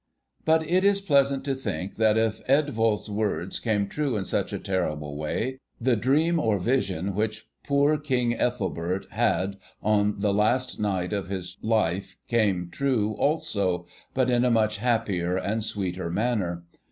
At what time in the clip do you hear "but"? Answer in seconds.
0.45-0.67, 14.15-14.27